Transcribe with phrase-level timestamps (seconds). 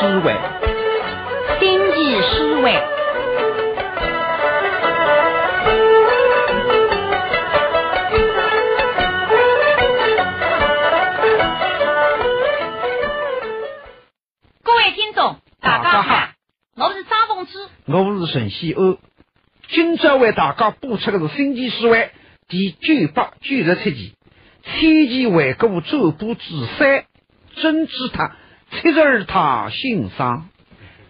[0.00, 0.34] 思维，
[1.58, 2.72] 星际思维。
[14.62, 16.28] 各位听众，大家好，
[16.76, 18.96] 我是张凤芝，我是陈希安。
[19.68, 21.98] 今朝为大家播出的是《星际思维》
[22.48, 24.14] 第九百九十七集
[24.80, 27.04] 《千奇回顾周部之三：
[27.56, 28.34] 真知他
[28.70, 30.48] 七十二他欣赏》。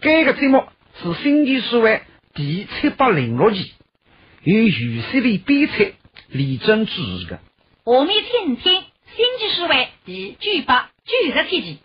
[0.00, 0.64] 这个节目
[1.02, 1.91] 是《星际思维》
[2.33, 3.73] 第七百零六集，
[4.45, 5.95] 由于西里编辑
[6.28, 7.38] 李真主持的。
[7.84, 8.73] 下面请听
[9.14, 9.74] 《星际思维》
[10.06, 11.78] 第九百九十七集。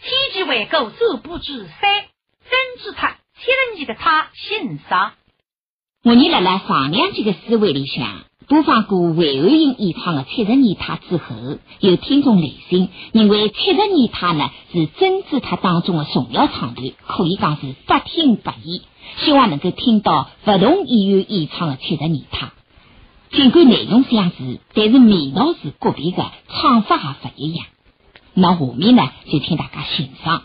[0.00, 2.04] 天机回顾周部之三，
[2.48, 5.14] 真知他七十年的他欣赏。
[6.04, 18.80] 我你辣辣上两集的思维里向播放过韦安英演唱的《七十年他》之后，有听众来信认为《七十年他》呢是真知他当中的重要唱段，可以讲是百听不厌，
[19.18, 22.46] 希望能够听到不同演员演唱的《七十年他》。
[23.36, 27.66] 尽管内容相似，但是味道是个别的，唱法也不一样。
[28.32, 30.44] 那下面呢，就请大家欣赏，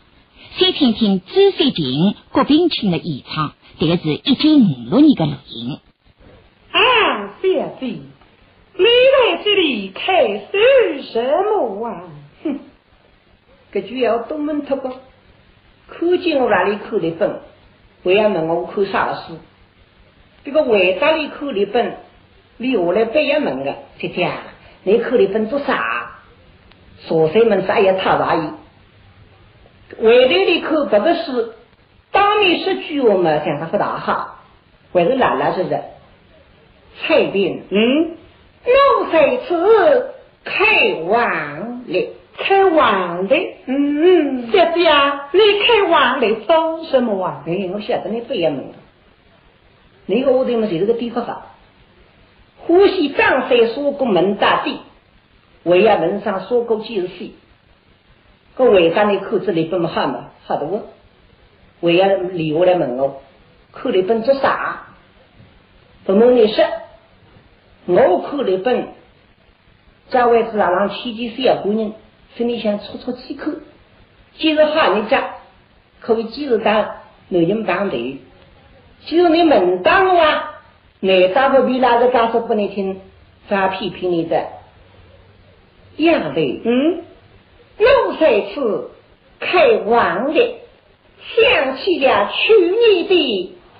[0.58, 3.54] 先听听朱水平、郭冰清的演唱。
[3.80, 5.80] 这个是一九五六年的录音。
[6.72, 6.80] 啊，
[7.44, 8.02] 小弟，
[8.77, 10.47] 你来这里开手
[11.11, 12.03] 什么啊？
[12.45, 12.59] 哼，
[13.73, 14.89] 这就要东门特个，
[15.89, 17.41] 看见我那里看的本，
[18.05, 19.38] 还要问我看啥书？
[20.45, 21.97] 这个回答里看的本，
[22.55, 24.31] 你下来不要问的，姐姐，
[24.83, 26.11] 你看的本做啥？
[26.99, 28.49] 所生们啥也差大意，
[30.02, 31.53] 回头里看这个书，
[32.09, 34.39] 当面说句话嘛，讲他不大好，
[34.94, 35.83] 还是懒懒是的。
[37.02, 38.11] 蔡斌，嗯，
[38.66, 40.13] 我这次
[40.44, 47.43] 开王了，开王了，嗯，小姐啊，你开王了做什么啊？
[47.48, 48.73] 哎，我晓得你不要问了，
[50.05, 51.48] 那个屋头嘛就是个地方法，
[52.59, 54.80] 呼吸张三说过门大地。
[55.64, 57.32] 为呀，门上说过几十岁，
[58.55, 60.32] 个为啥你口子里本好嘛？
[60.45, 60.89] 好多，
[61.80, 63.21] 为呀，留下来问我，
[63.71, 64.87] 口里本做啥？
[66.05, 66.65] 不问你说，
[67.86, 68.88] 我口里本，
[70.10, 71.92] 在位置上让七几岁小姑娘，
[72.36, 73.52] 心里想出出气口，
[74.38, 75.36] 今日好人家，
[75.99, 76.73] 可以今日当
[77.30, 77.98] 男人当头，
[79.05, 80.61] 既然你门当我啊，
[81.02, 83.02] 难道不比那个讲说不能听，
[83.49, 84.48] 咋批评你的？
[85.98, 87.04] 样的，嗯，
[87.77, 88.92] 我这次
[89.39, 90.55] 开完的，
[91.36, 93.52] 想起了去年的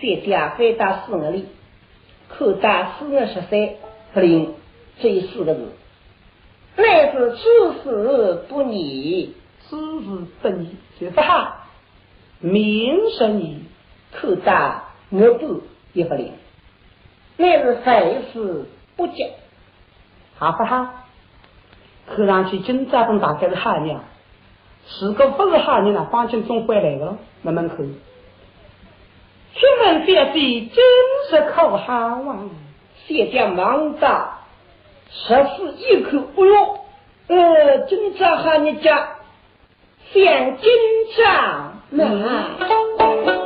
[0.00, 1.46] 三家回答四个里，
[2.28, 3.70] 考答四个十三，
[4.14, 4.54] 不灵，
[4.98, 5.68] 这四个字，
[6.76, 9.34] 乃是处事不逆，
[9.68, 11.66] 处事不逆就是好，
[12.40, 13.64] 名声你
[14.12, 15.62] 考答我不
[15.92, 16.32] 也不灵。
[17.36, 18.66] 乃是凡事
[18.96, 19.26] 不急，
[20.36, 20.94] 好不好？
[22.06, 23.98] 看上去今朝本大概是好人，
[25.02, 27.76] 如果不是好人呢，方军总回来了，慢慢看。
[29.60, 30.82] 请问小姐真
[31.28, 32.48] 是可好啊？
[33.06, 34.38] 谢家忙到，
[35.10, 36.78] 十四一口，不用，
[37.28, 39.16] 呃，今朝和你家，
[40.14, 40.22] 想
[40.56, 40.72] 今
[41.14, 43.39] 朝那。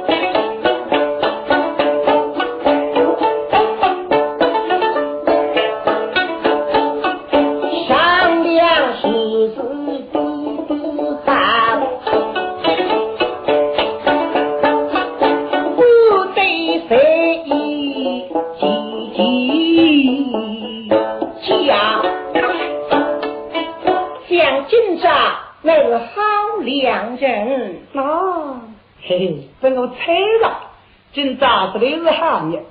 [27.24, 28.60] 人啊！
[29.02, 30.12] 嘿嘿，等我猜
[30.42, 30.70] 了，
[31.12, 32.62] 今早子的是好日，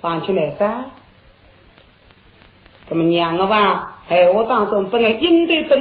[0.00, 0.84] 放出来噻。
[2.88, 3.98] 怎么娘个吧？
[4.08, 5.74] 哎，我当中本来应对不，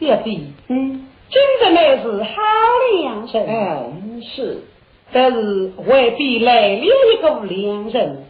[0.00, 2.42] 小弟，嗯，今日乃是好
[3.00, 4.62] 良人，嗯，是，
[5.12, 8.24] 但是外边来了一个良人。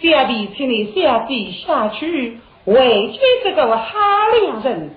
[0.00, 3.98] 小弟请你小弟下去，为见这个好
[4.40, 4.90] 良人，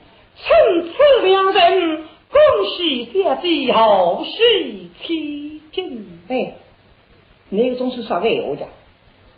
[0.43, 2.41] 趁此两人，恭
[2.77, 6.19] 喜小弟后续起进。
[6.29, 6.53] 哎，
[7.49, 8.67] 那个总是啥个闲讲？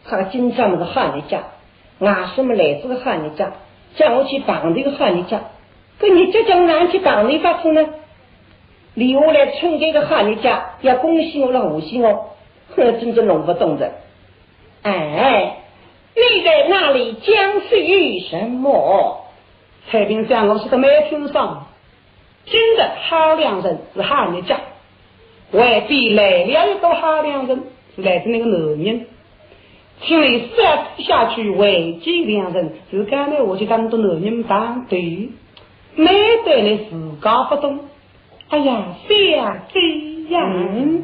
[0.06, 1.44] 他今朝那个好日家。
[2.00, 3.54] 俺什么来这个喊你家，
[3.96, 5.42] 叫我去帮这个喊你家，
[6.00, 7.86] 可你这叫俺去帮你发生呢？
[8.94, 12.36] 留下来村这个喊你家，要恭喜我了，恭喜我，
[12.76, 13.92] 呵，真正弄不懂的。
[14.82, 15.58] 哎，
[16.16, 19.23] 你在那里讲些什么？
[19.90, 21.68] 太平山，我是个没听上。
[22.46, 24.60] 今日好良人是哈人家，
[25.52, 27.64] 未必来了一个好良人，
[27.96, 29.06] 是来自那个男人。
[30.02, 35.30] 请你下下去为见良人，就刚才我就当着男人当对，
[35.96, 36.08] 没
[36.44, 37.80] 得你自家不懂。
[38.50, 39.14] 哎呀，小
[39.72, 39.80] 这
[40.34, 41.04] 样。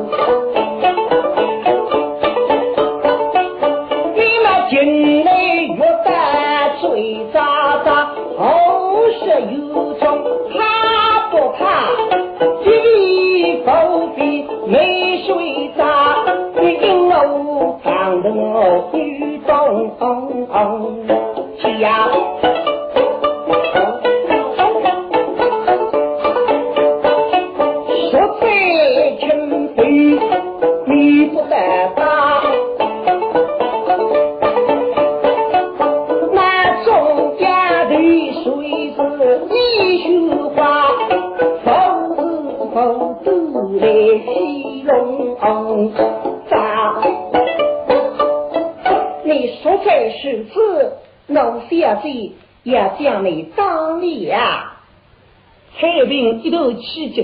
[56.93, 57.23] 西酒，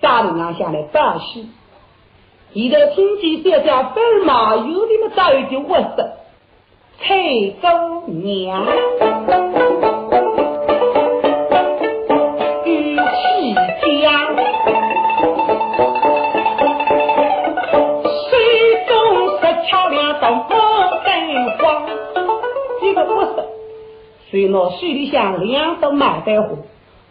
[0.00, 1.48] 大路拿下来，大西。
[2.52, 5.08] 一的亲戚三家，奔马有的么？
[5.16, 5.86] 大一的卧室，
[7.00, 7.16] 蔡
[7.60, 8.64] 根娘，
[12.64, 13.54] 与西
[14.00, 14.36] 江。
[18.28, 18.30] 水
[18.86, 18.94] 中
[19.40, 20.50] 石桥两朵牡
[21.04, 21.08] 灯
[21.58, 21.58] 花，
[22.80, 23.36] 这个沃色。
[24.30, 26.48] 水呢，水里像两朵牡丹花。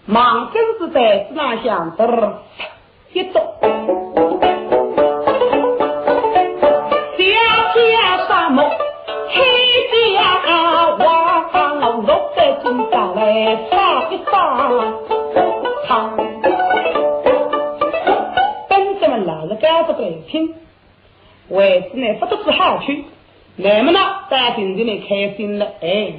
[0.05, 2.33] 忙根子在子那向嘚
[3.13, 3.41] 一动，
[7.17, 7.23] 小
[7.75, 8.69] 家沙漠
[9.29, 9.35] 黑
[9.91, 14.33] 家王，落在金上来唱一唱，
[15.87, 16.17] 唱，
[18.69, 20.55] 等着们拿着杆子来听。
[21.49, 23.05] 为子呢，不都是好去，
[23.55, 26.13] 那么呢，大庭的呢开心了，哎，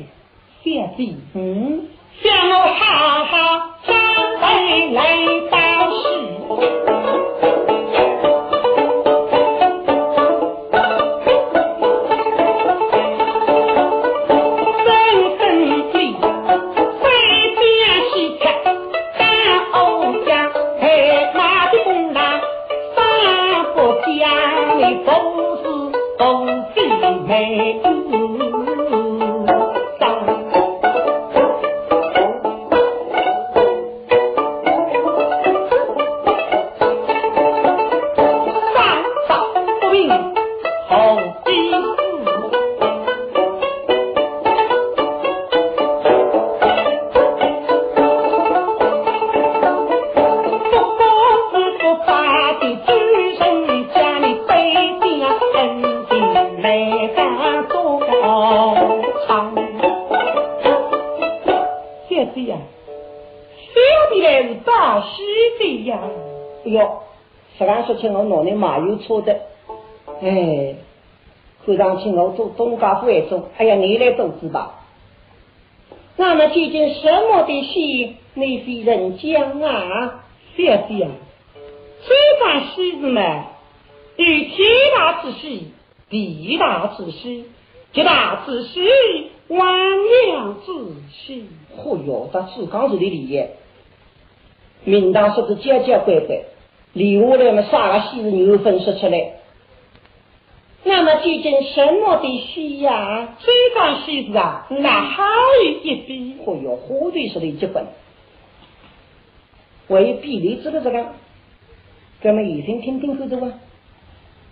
[0.65, 1.89] 小弟，嗯，
[2.21, 3.70] 想我哈哈
[4.41, 5.41] 长辈来
[68.61, 69.41] 马有错的，
[70.21, 70.77] 哎，
[71.65, 74.77] 看上去我做东家府一种，哎呀，你来做主吧。
[76.17, 80.25] 那么究竟什么的戏，你非人讲啊？
[80.57, 81.11] 小姐啊，
[82.07, 83.47] 这番戏子嘛，
[84.17, 84.59] 有天
[84.95, 85.73] 大之戏，
[86.11, 87.47] 地大之戏，
[87.95, 88.81] 极大之戏，
[89.49, 90.73] 万两之
[91.11, 91.47] 戏。
[91.79, 93.57] 嚯哟，这自刚子的理业，
[94.85, 96.43] 明堂说的家家乖乖，
[96.93, 99.33] 留下来嘛，啥个戏子你有分析出来？
[100.83, 103.37] 那么究竟什么的戏呀？
[103.39, 105.23] 这张戏子啊，那还
[105.65, 107.85] 有一笔，嚯哟，火腿说的结婚，
[109.89, 111.07] 为比例知道这个，
[112.23, 113.49] 咱们一听听听看着吧。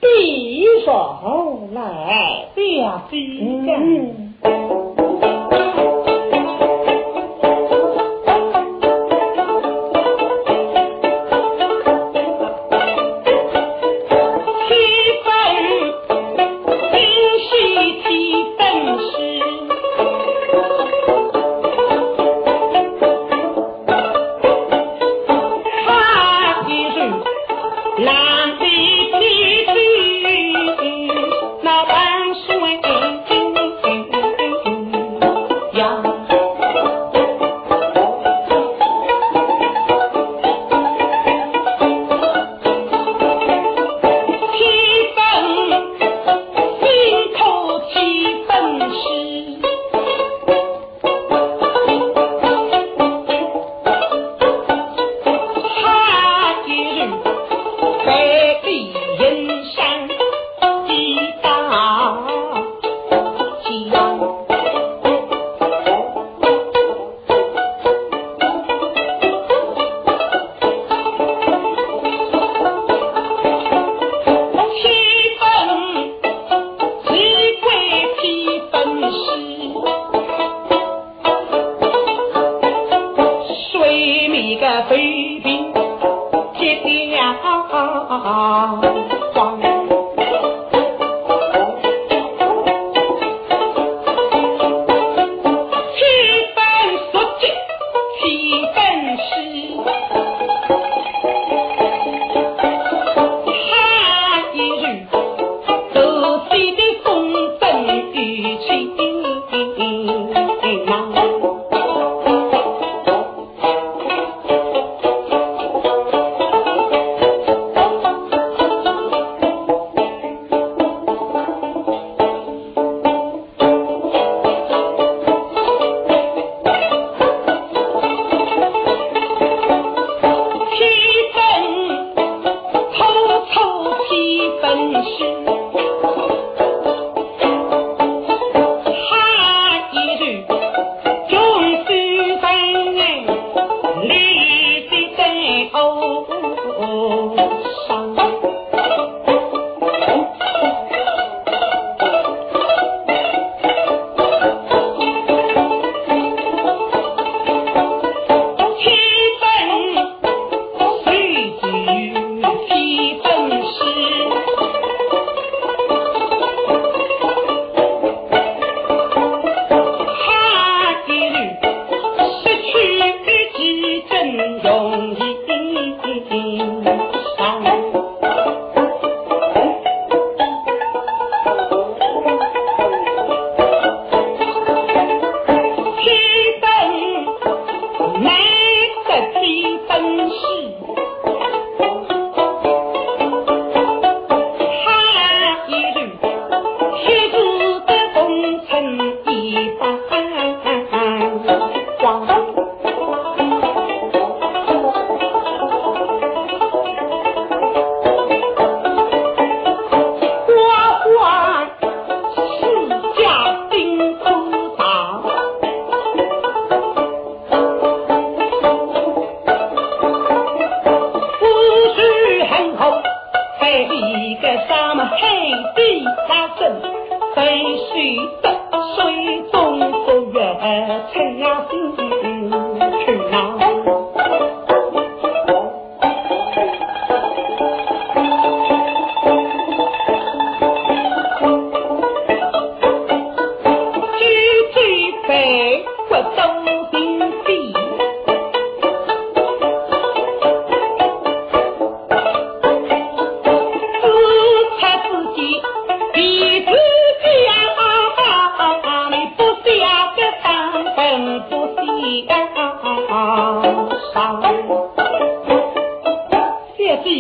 [0.01, 4.35] 比上来，表比嗯。
[4.43, 4.88] 七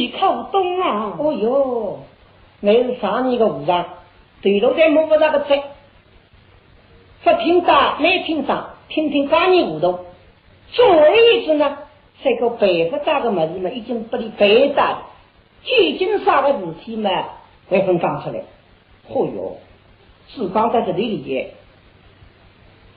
[0.08, 1.16] 看不懂啊！
[1.18, 2.00] 哦哟
[2.60, 3.84] 那是上年的和尚，
[4.42, 5.62] 对路在摸不着个车，
[7.24, 9.98] 不听打，没听打，听听八年糊涂。
[10.72, 11.78] 总而言之呢，
[12.22, 15.02] 这个白发大的么子嘛，已经不离白大了。
[15.64, 17.10] 究竟啥个事体嘛，
[17.70, 18.40] 还分讲出来。
[19.08, 19.56] 哦哟，
[20.28, 21.46] 只讲在这里里。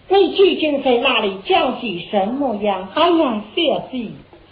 [0.10, 2.90] 你究竟在哪里讲些什么呀？
[2.96, 3.88] 哎呀，小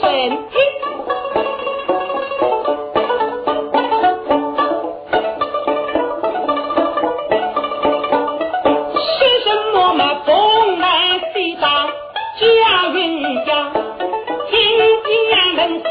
[0.00, 0.58] 神迹
[8.94, 11.60] 是什么嘛东南西北
[12.38, 13.72] 架云家
[14.48, 14.54] 听
[15.04, 15.88] 见人是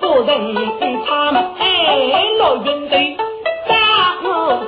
[0.00, 3.16] 不忍心拆门落云飞
[4.24, 4.62] 我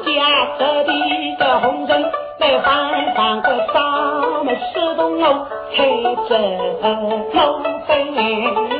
[1.38, 2.02] 的红人
[2.38, 5.97] 来放放个杀门石洞哦嘿。
[6.16, 8.77] 这儿飞。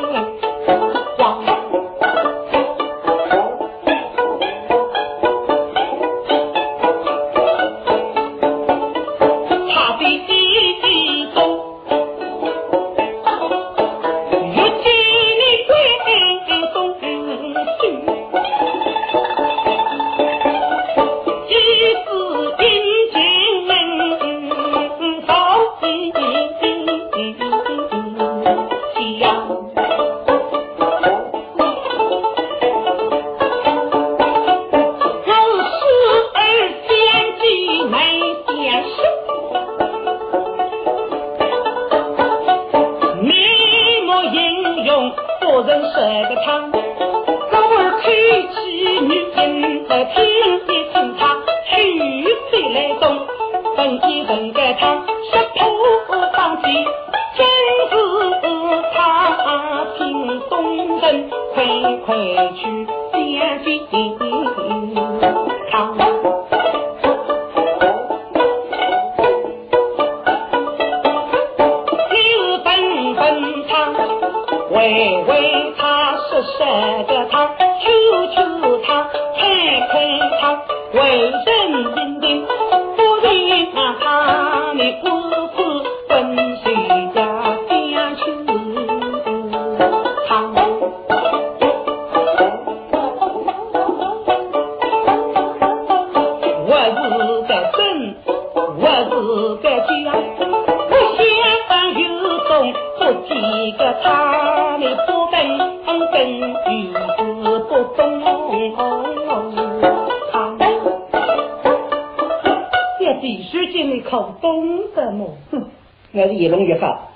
[113.51, 115.39] 书记你可懂得么？
[115.51, 115.71] 哼，
[116.13, 117.13] 我是越弄越好，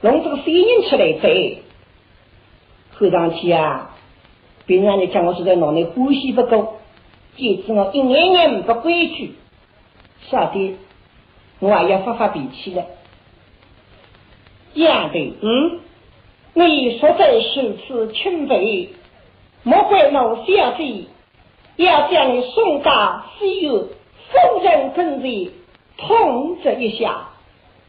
[0.00, 1.62] 弄这个水音出来贼。
[2.94, 3.90] 后上天啊，
[4.64, 6.76] 平常你讲我是在脑内呼吸不够，
[7.36, 9.34] 见次我一眼眼不规矩，
[10.30, 10.76] 下的
[11.58, 12.86] 我还要发发脾气了。
[14.72, 15.80] 样的，嗯，
[16.54, 18.88] 你说在数次清肥，
[19.64, 21.08] 莫怪我小弟，
[21.76, 23.88] 要将你送到西游，
[24.30, 25.50] 夫人跟前。
[25.96, 27.28] 痛责一下，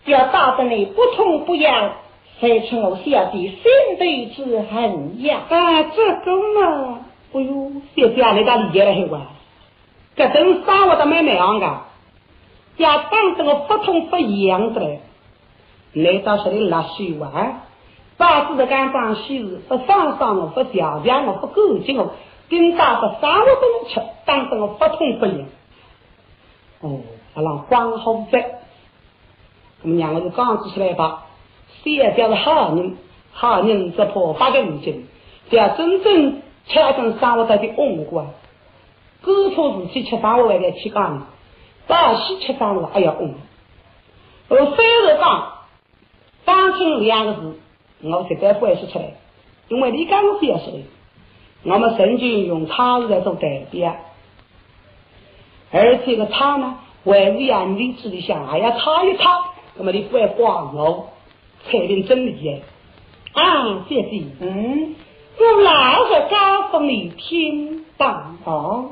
[0.05, 1.91] 要打得你不痛不痒。
[2.37, 3.63] 才出我小弟心
[3.97, 5.43] 头之恨呀！
[5.49, 6.99] 啊，这个嘛，
[7.31, 9.21] 哎呦，小弟啊，你倒理解了很哇！
[10.17, 11.81] 这等生活的蛮蛮样个，
[12.75, 14.99] 要打得我不痛不痒的嘞。
[15.93, 17.61] 来到这里拉水哇，
[18.17, 22.15] 把子的干脏洗日，不放上我，不调调我，不干净我，
[22.49, 25.45] 跟打不生活不吃，当得我不痛不痒。
[26.81, 26.99] 哦，
[27.35, 28.59] 阿郎光好在，
[29.83, 31.25] 那么让我就刚子出来吧。
[31.83, 32.97] 也表是好人，
[33.31, 35.07] 好人只怕八个五斤。
[35.51, 38.25] 要真正吃顿生活在的恩过，
[39.21, 41.21] 各处事体吃生活还得去干，
[41.85, 43.35] 大西吃生活还要恩。
[44.49, 45.53] 而非是讲
[46.45, 47.59] 当亲两个字，
[48.01, 49.13] 我绝对不会说出来，
[49.67, 50.79] 因为你刚刚表示的，
[51.71, 53.95] 我们曾经用他来做代表，
[55.71, 61.07] 而这个他呢，为了让你自己想，还要查一查，那么你不会挂我。
[61.67, 62.61] 彩铃真理耶，
[63.33, 64.95] 啊，姐姐，嗯，
[65.39, 68.91] 我老在高峰里听吧哦。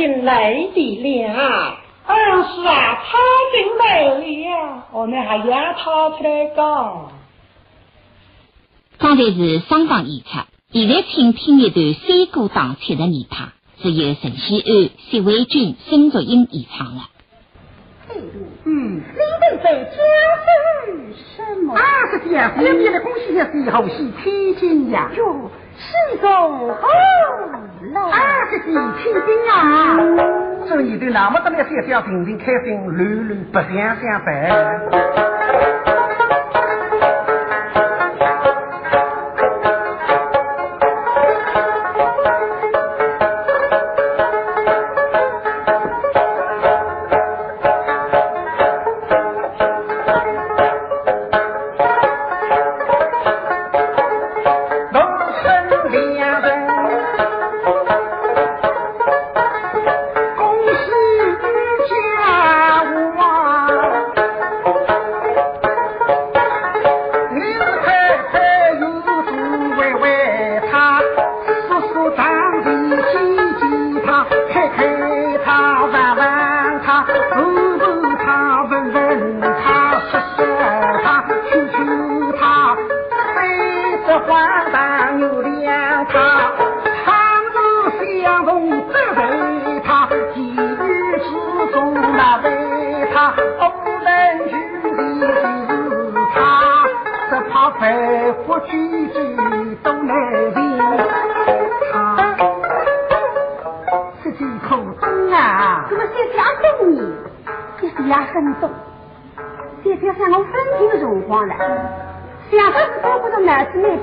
[0.00, 1.76] 进来的了。
[2.06, 3.18] 二是啊，他
[3.52, 7.12] 进来了，我们还让他出来讲。
[8.96, 10.28] 刚才是双方演出，
[10.72, 13.48] 现在请听一段三股党次的泥派，
[13.82, 17.02] 是由陈希安、谢伟军、孙卓英演唱的。
[18.64, 19.02] 嗯，领
[19.40, 19.94] 队在讲
[20.44, 20.48] 是
[21.36, 21.74] 什么？
[21.74, 26.28] 啊，是这样，偏偏的恭喜也是好戏千金呀，哟，心中
[26.74, 26.88] 好。
[27.92, 29.54] 了，二十几千金啊，
[30.68, 33.58] 这一对那么多的小小平平开心，乱乱不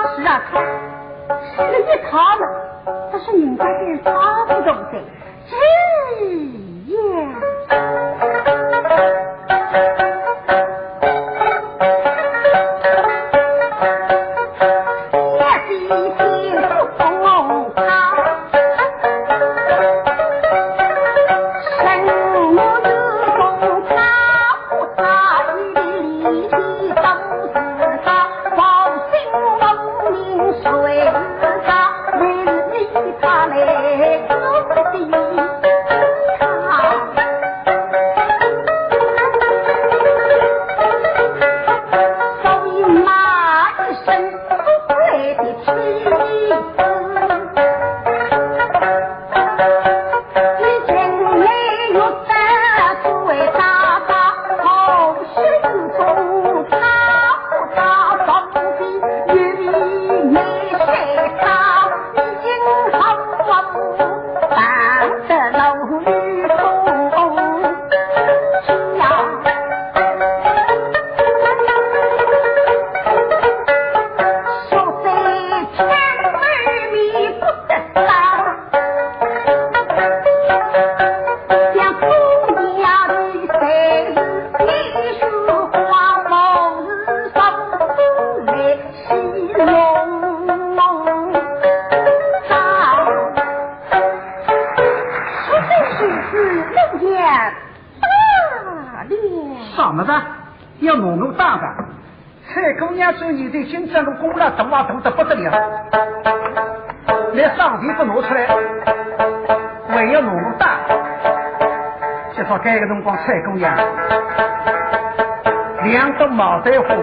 [116.65, 116.97] 朵毛丹花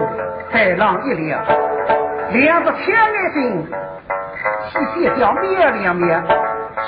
[0.50, 1.38] 海浪一撩，
[2.32, 3.66] 两只青眼睛
[4.68, 6.20] 细细叫面两面，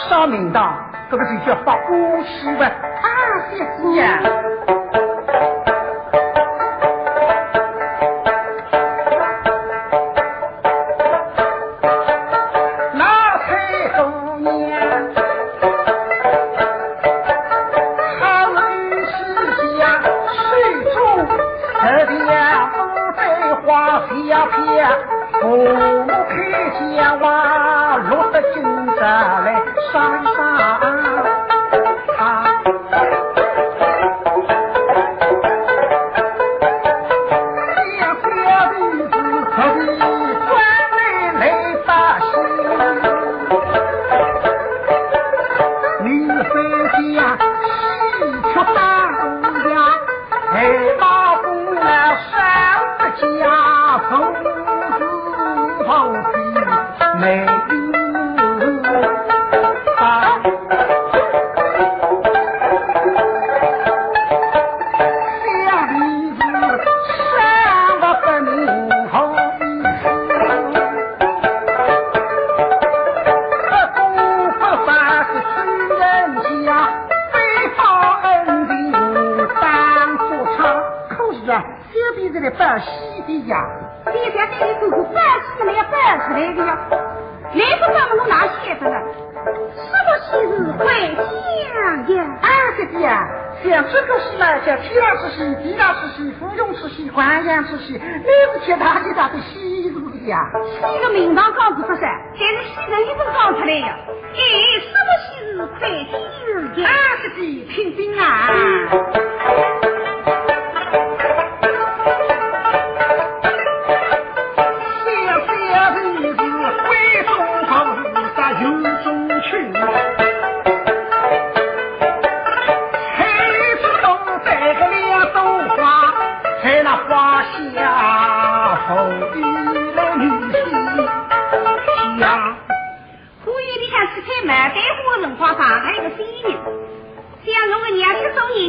[0.08, 0.74] 上名堂
[1.08, 2.66] 这个就叫发乌气吧？
[2.66, 3.08] 啊，
[3.50, 4.18] 谢谢呀。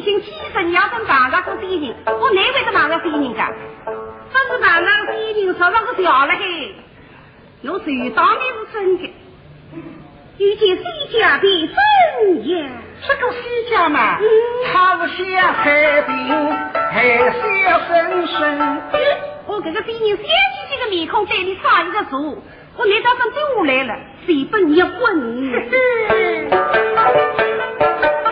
[0.06, 3.44] 心几十年跟房上过点人，我哪会是房上点人的？
[4.32, 6.76] 不是房上点人，说那个调了嘿。
[7.64, 9.02] 我谁当面是真的，
[10.38, 10.84] 遇见西
[11.18, 12.70] 家的真呀。
[13.08, 13.40] 这个西
[13.72, 14.20] 家嘛，
[14.72, 16.14] 他不像海边，
[16.92, 17.42] 海像
[17.88, 18.38] 深深。
[19.48, 20.30] 我这个病人三千
[20.70, 22.44] 几的面孔对你上一个足，
[22.78, 23.98] 我难道真丢来了？
[24.28, 24.92] 谁不你问？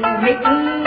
[0.00, 0.81] Making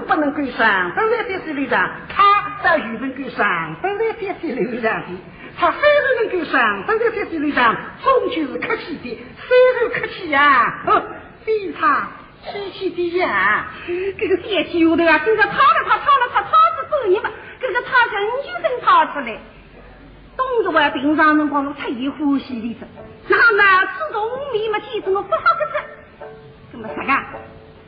[0.00, 2.24] 不能够上分来这些路上，他
[2.62, 5.06] 但于能够上分来这些路上的；
[5.58, 11.02] 他虽然能够上分来这些路上，终究是客气的，虽然客气呀，哦，
[11.44, 12.08] 非他
[12.44, 13.66] 气气的呀。
[13.86, 17.30] 这个电梯下头啊，经常吵了吵，吵了吵，吵子半日嘛，
[17.60, 19.38] 这个吵人就能吵出来。
[20.36, 22.86] 东着我平常辰光我特意呼吸的着，
[23.28, 24.22] 那么自从
[24.54, 26.28] 你们记住我不好个着，
[26.70, 27.38] 怎么啥个？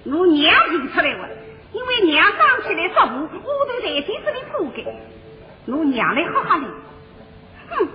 [0.06, 1.28] 我娘提出来了，
[1.72, 4.84] 因为娘刚起来说话，我都在电这里铺盖，
[5.66, 6.66] 我娘来哈哈哩，
[7.70, 7.88] 哼，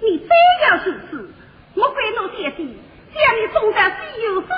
[0.00, 0.28] 你非
[0.66, 1.30] 要如此，
[1.74, 2.78] 我会弄爹地
[3.12, 4.54] 将你送到西游夫人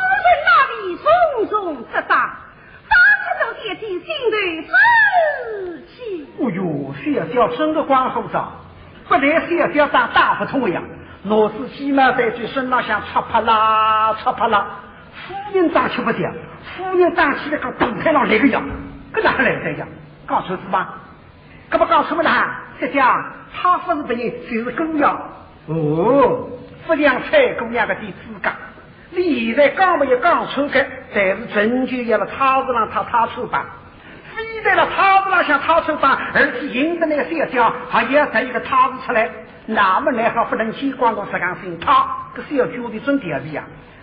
[0.46, 0.50] 那
[0.86, 2.38] 里重重责打，
[2.88, 4.72] 打出了爹地心头
[5.76, 6.26] 之气。
[6.38, 8.52] 哎呦，小叫真的光后长。
[9.08, 10.82] 不来小要当大不通一样，
[11.24, 14.81] 老子起码在嘴身上像擦啪啦擦啪啦，
[15.12, 16.30] 夫人长起不掉，
[16.76, 18.62] 夫人长起来个动太郎来个样，
[19.12, 19.86] 跟哪来的样？
[20.28, 20.94] 讲错是吧？
[21.68, 22.60] 可不讲错么啦？
[22.80, 25.14] 这家他不是别人，就是姑娘。
[25.66, 26.48] 哦，
[26.86, 28.52] 不良菜姑娘的弟子讲，
[29.10, 33.66] 你现在刚没有讲错的，但是终究要了超市上他他出吧。
[34.34, 39.28] 非在了桃子上像桃子般，而且赢得那个小将还要再一个桃子出来，
[39.66, 41.78] 那么来还不能去光顾石岗心？
[41.78, 43.62] 他这小脚的真调皮呀！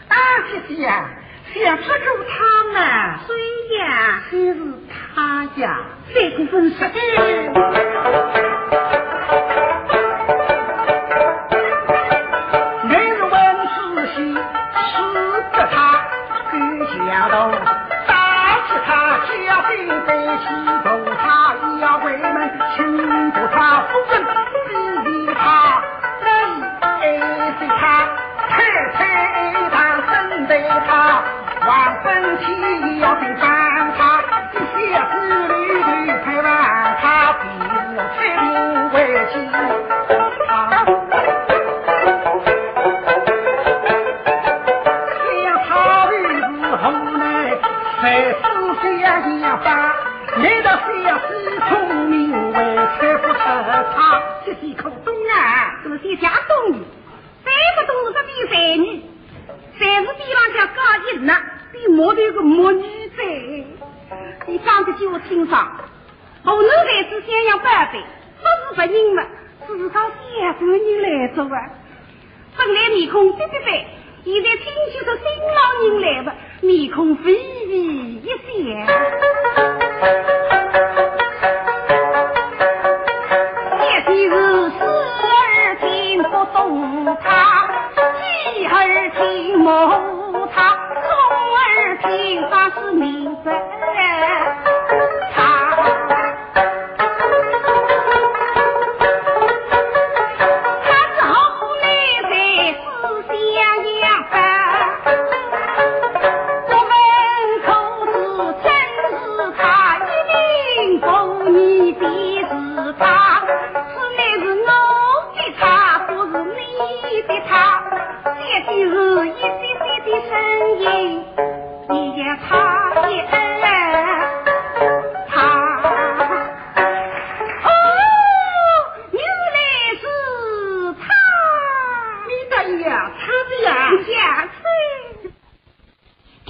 [0.10, 0.16] 啊，
[0.52, 1.06] 姐姐呀，
[1.54, 1.90] 想出口
[2.28, 2.34] 他
[2.74, 2.76] 们，
[3.26, 3.30] 谁
[3.78, 3.86] 呀？
[4.30, 4.56] 还是
[5.16, 5.64] 他呀？
[6.14, 6.76] 这个分十
[12.84, 13.32] 每日问
[13.68, 13.74] 仔
[14.16, 14.96] 细，是
[15.54, 15.74] 个他
[16.52, 16.54] 跟
[16.88, 17.34] 相同。
[19.46, 19.72] 家兵
[20.06, 20.79] 在西头，他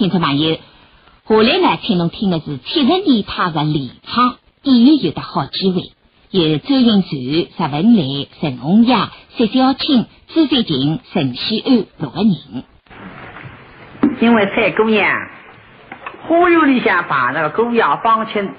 [0.10, 0.56] 听众朋友，
[1.28, 5.84] 下来呢，请侬听的是七十年他的离场，演员有的好机会。
[6.32, 12.64] 有周云传、石文来、陈红雅、石小青、朱飞琴、陈希安六个人。
[14.20, 15.08] 因为蔡姑娘
[16.28, 18.50] 花园里向把那个姑娘芳亲，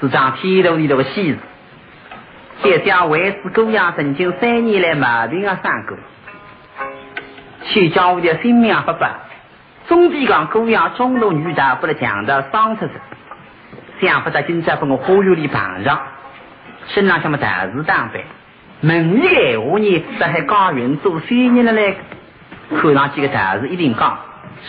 [0.00, 1.38] 是张天头里头的喜事。
[2.64, 5.96] 再加为子姑娘曾经三年来毛病啊三个，
[7.68, 9.08] 却将我的性命不保。
[9.88, 12.92] 总比讲姑娘中途女大不能强到伤出去。
[14.00, 16.00] 想不到今朝把我花园里碰上，
[16.88, 18.22] 身上什么大事打扮，
[18.82, 21.96] 问一个话呢，这还高云做三年了嘞，
[22.78, 24.18] 看上去个大事一定讲，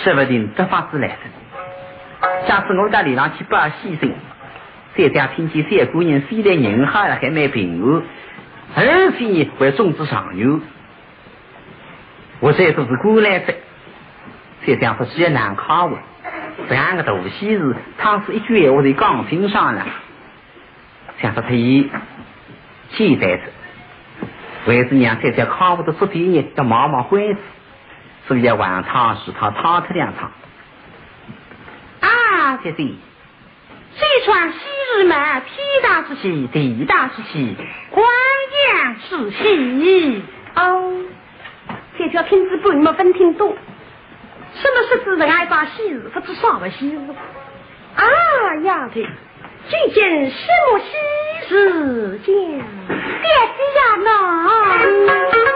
[0.03, 1.15] 说不定得法子来着。
[2.47, 4.11] 假使我到里上去把牺牲，
[4.95, 8.03] 再加听见三姑娘虽然人好了，还蛮平安，
[8.75, 10.61] 而且呢还种植上游，
[12.39, 13.53] 我再说是过来者，
[14.67, 15.97] 再想说既然难考我。
[16.67, 19.85] 这样个大喜事，他是一句话在讲心上了，
[21.21, 21.89] 想说他以
[22.91, 23.43] 期待着，
[24.65, 27.37] 为子娘在这考不得出第一，要忙忙欢喜，
[28.27, 30.31] 所以要晚唱时他唱他两唱。
[32.01, 32.91] 啊，姐姐，
[33.95, 34.59] 这传昔
[34.97, 37.55] 日嘛，天大之喜，地大之喜，
[37.91, 38.05] 官
[38.73, 40.23] 阳之喜。
[40.55, 41.03] 哦，
[41.99, 43.55] 这条片子不你们分听懂。
[44.97, 46.97] 是指人爱把喜事，不知啥个喜事？
[47.95, 48.03] 啊，
[48.63, 50.85] 丫头，究竟什么喜
[51.47, 52.19] 事？
[52.25, 55.46] 讲，爹爹呀，那。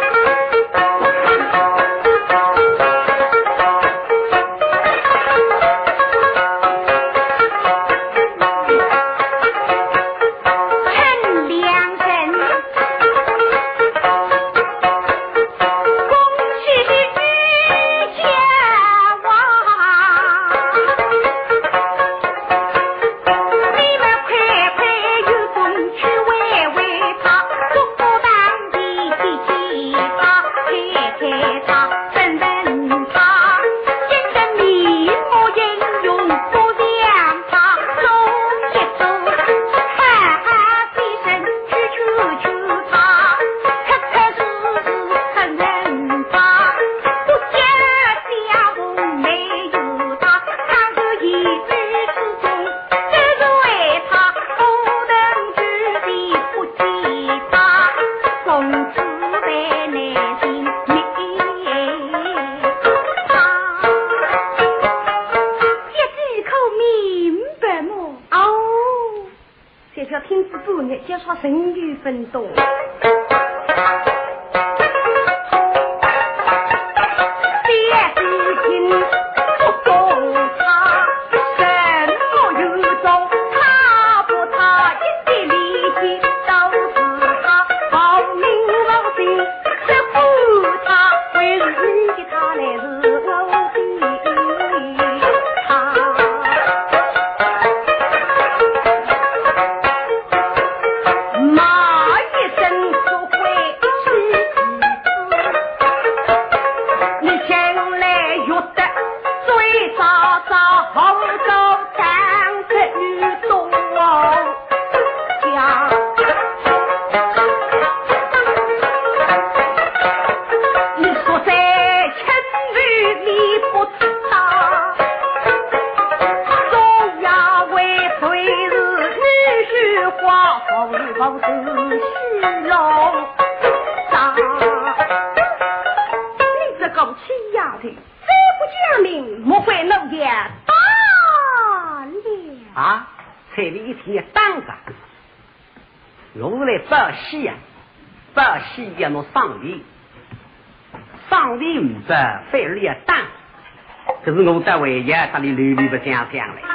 [154.92, 156.71] 我在为家，他的屡屡不想想嘞。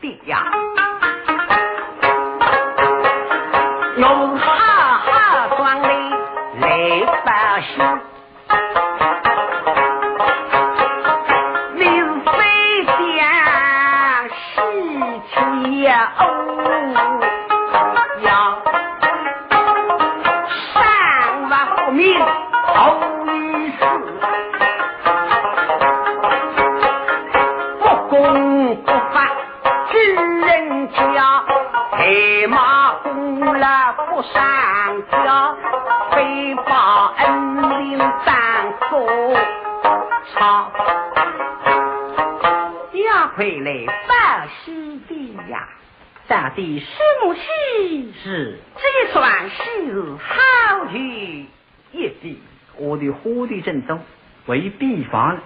[0.00, 0.44] 的呀，
[53.62, 54.00] 正宗，
[54.46, 55.38] 为比方，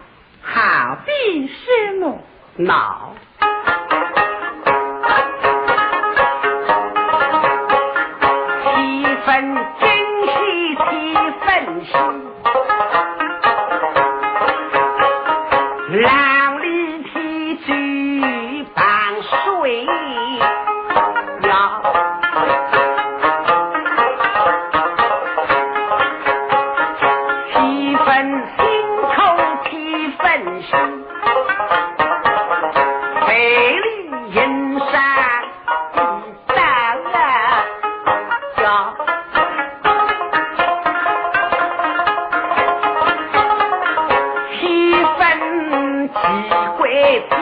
[46.88, 47.34] 为七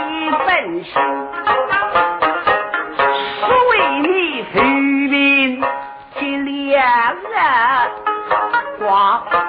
[0.44, 0.92] 分心，
[3.38, 5.14] 是为你福临
[6.44, 7.34] 两莲
[8.80, 9.45] 光。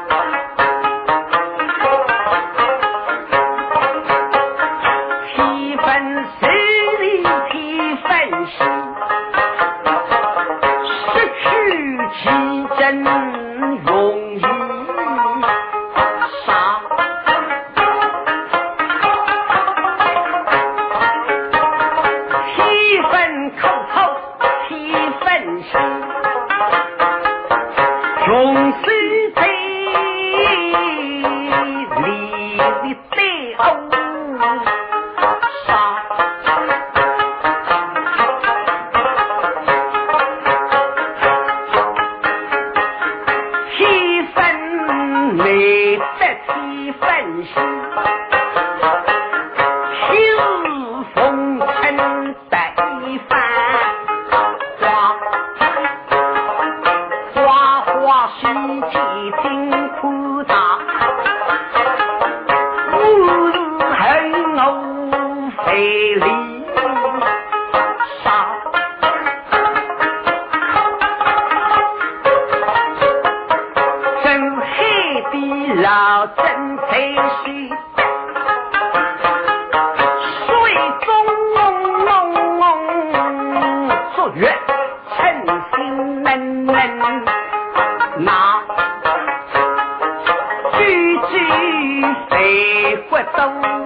[93.09, 93.76] 越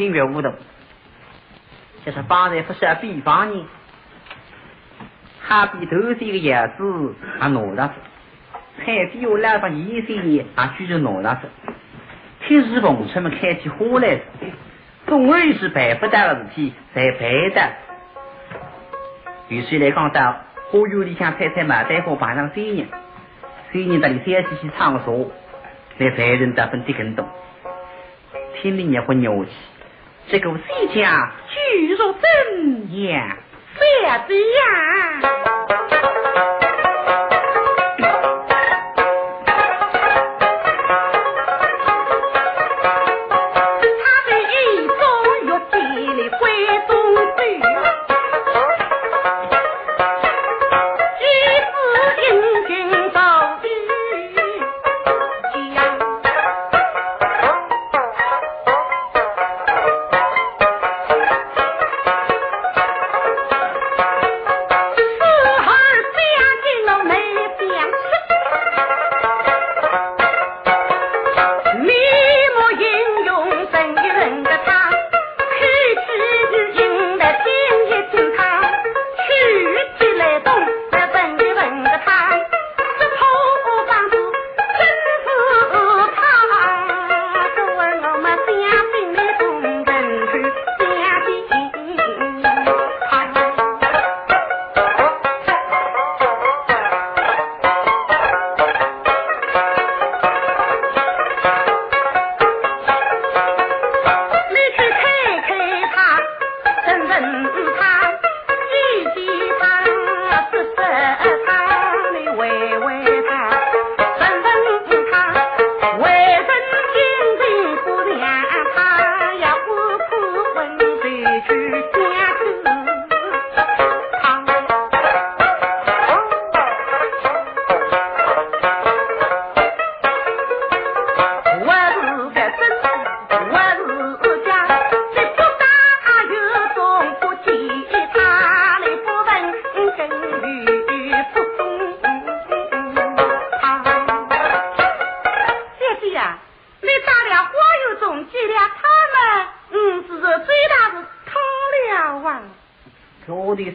[0.00, 0.50] 听越糊涂，
[2.06, 3.66] 就是方才不是比方呢，
[5.42, 7.94] 好比头是一个样子，啊哪上子，
[8.82, 11.48] 海底下来把一些呢，啊举着哪上子，
[12.40, 14.18] 天时逢春嘛开起花来，
[15.06, 17.20] 总而是办不到的事体才办
[17.54, 17.72] 的。
[19.48, 20.34] 于是来讲到
[20.70, 22.86] 花园里向采采牡丹花，摆上新人，
[23.70, 25.30] 新人在里三细细唱说，
[25.98, 27.28] 来才人得分的更多，
[28.62, 29.50] 听得也会牛气。
[30.30, 32.20] 这个谁家居若怎
[33.02, 33.36] 样？
[34.06, 35.39] 反的呀！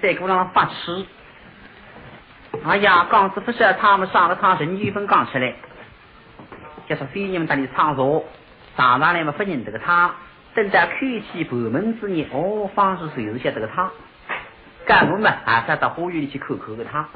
[0.05, 1.05] 小弟三姑娘发痴。
[2.63, 5.53] 哎呀，刚是不是他们上了趟人鱼分刚出来，
[6.87, 8.23] 就是非你们那里唱座，
[8.77, 10.13] 常常来嘛不认得个他，
[10.53, 10.99] 等到开
[11.31, 13.89] 启部门之日，哦，方是谁是晓得个他？
[14.85, 17.07] 干我们还是要到花园里去看看个他。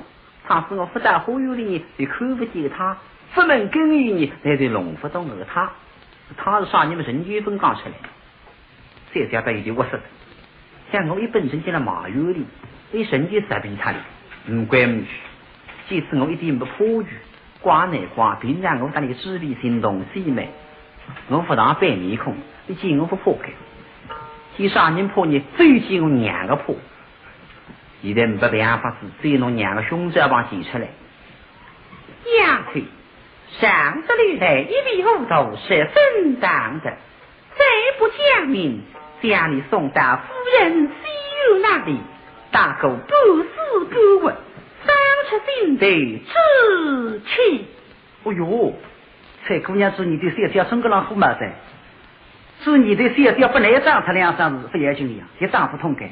[0.47, 2.97] 倘使我不到花园里，就看不见个他；
[3.35, 5.69] 不门更衣呢，那就弄不懂个他。
[6.37, 6.85] 他是啥？
[6.85, 7.91] 你们人鱼分刚出来，
[9.13, 10.01] 再加到一句我说的，
[10.91, 12.45] 像我一本身进了马园里，
[12.91, 13.97] 一身就十比他的，
[14.51, 15.07] 唔管唔去。
[15.87, 17.05] 即使我一点不破雨，
[17.61, 20.49] 刮内刮，平常我打你个纸笔行动细美，
[21.27, 22.35] 我不当白面孔，
[22.67, 23.49] 你见我不破开。
[24.57, 26.75] 即啥人破你，最见我娘个破。
[28.01, 30.87] 现在没办法子，只有侬娘个胸罩帮挤出来。
[32.39, 32.83] 杨贵，
[33.59, 36.97] 上得里来一笔糊涂，是正当的。
[37.57, 37.65] 再
[37.97, 38.83] 不讲明，
[39.21, 40.93] 将你送到夫人西
[41.49, 41.99] 游那里，
[42.51, 44.35] 大哥不死不问。
[44.85, 44.95] 伤
[45.29, 47.67] 出心头志气。
[48.23, 48.73] 哦哟，
[49.45, 51.51] 蔡姑娘说你的小姐生个浪虎嘛噻，
[52.63, 56.09] 说你的小姐不来长出两三日不要紧的呀，一丈夫痛感，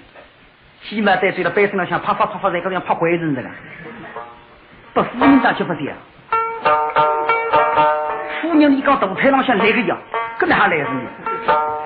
[0.84, 3.50] 起码在这个百姓上像啪啪啪啪在个像拍鬼人的了，
[4.94, 5.80] 不妇人上去不的
[8.42, 9.98] 妇人你刚大太郎像那个样，
[10.40, 11.02] 跟那还来着呢，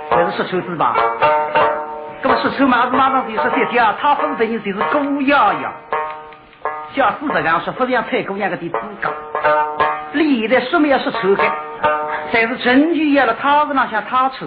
[0.10, 0.95] 还是说臭子吧？
[2.24, 5.74] 那么说臭嘛是马上就说小姐，他否则你就是狗丫丫。
[6.93, 9.11] 小四这样说，不像蔡姑娘个的自高，
[10.13, 11.43] 李的说明要是丑的，
[12.32, 14.45] 才是证据要了他子上像他丑，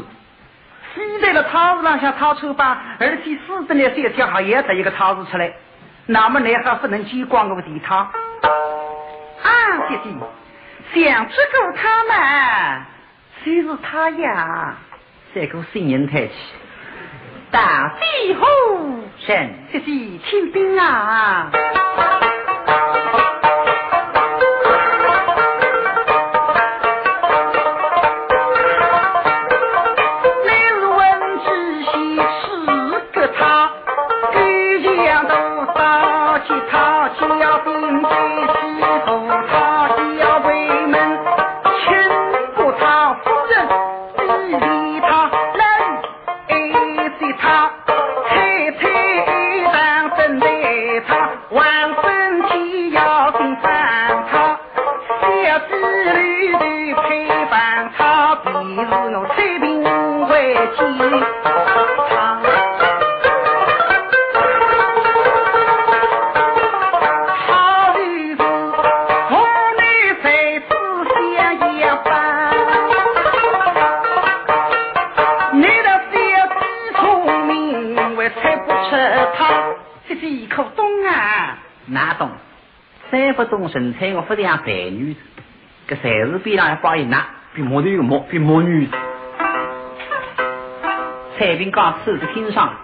[0.94, 5.50] 死在了他子上像他丑吧，而且死的那些条还也得一个他子出来，
[6.06, 7.96] 那么你还不能去光我的他？
[7.96, 8.10] 啊，
[9.88, 12.82] 姐姐，想知道他们，
[13.42, 14.74] 谁是他呀？
[15.34, 16.34] 这个新人太气，
[17.50, 18.44] 大飞虎
[19.18, 19.92] 神，姐姐
[20.28, 21.50] 请兵啊！
[83.68, 85.20] 身材我不像白女子，
[85.86, 88.92] 这才是比那发一难，比木头有模，比木女子。
[91.38, 92.74] 彩屏刚吃在天上，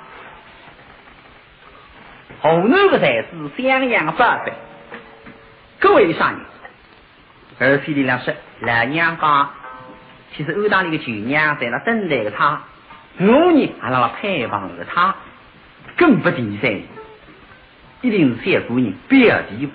[2.41, 3.26] 河南个才是
[3.57, 4.53] 襄阳的八百。
[5.78, 6.41] 各位上人，
[7.59, 9.51] 二弟的两说，老娘家
[10.34, 12.62] 其实欧大里的舅娘在那等待着他，
[13.18, 15.14] 我呢还让他盼望着他，
[15.97, 16.72] 更不第三，
[18.03, 19.68] 一定是小姑娘表弟。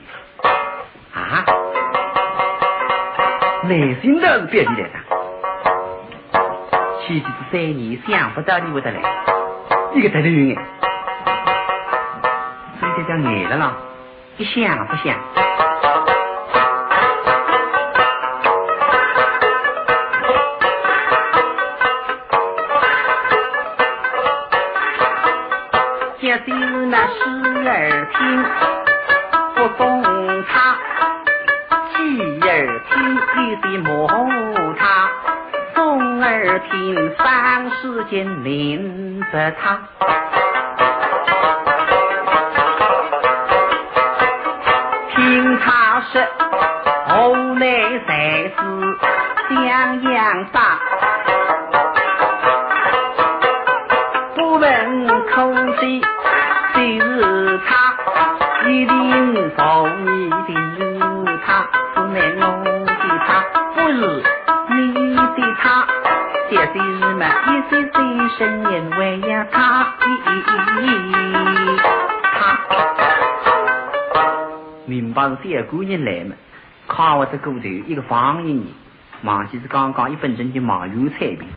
[1.16, 1.46] 啊！
[3.64, 4.90] 内心倒是别的来的，
[7.02, 9.00] 前几次三年想不到你会得来，
[9.94, 10.56] 一个得了眼，
[12.80, 13.74] 所以叫眼了啦，
[14.38, 15.16] 一想不想。
[26.22, 26.54] 家的
[26.88, 27.20] 那十
[27.70, 27.70] 二
[28.12, 28.20] 听
[39.52, 39.90] 他，
[75.78, 76.36] 白是小姑娘来嘛？
[76.88, 78.62] 看我这骨头一个方言，
[79.24, 81.48] 忘记是刚刚一分钟就忙油菜饼。